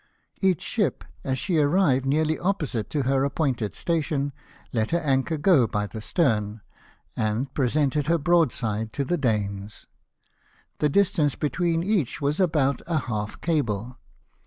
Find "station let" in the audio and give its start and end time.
3.75-4.89